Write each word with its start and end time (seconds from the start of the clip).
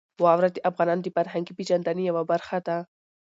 واوره 0.23 0.49
د 0.51 0.57
افغانانو 0.69 1.03
د 1.03 1.07
فرهنګي 1.15 1.53
پیژندنې 1.57 2.03
یوه 2.09 2.23
برخه 2.31 2.57
ده. 2.67 2.77